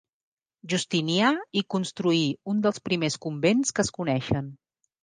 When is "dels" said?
2.65-2.85